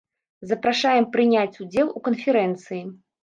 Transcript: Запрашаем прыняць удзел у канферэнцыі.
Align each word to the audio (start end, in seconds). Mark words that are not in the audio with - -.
Запрашаем 0.51 1.05
прыняць 1.17 1.59
удзел 1.65 1.93
у 1.99 2.03
канферэнцыі. 2.09 2.81